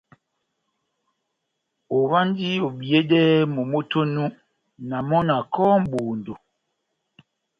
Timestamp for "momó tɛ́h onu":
3.53-4.23